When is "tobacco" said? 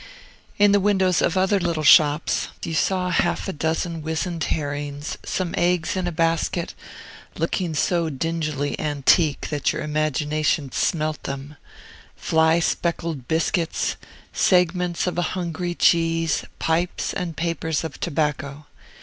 17.99-18.65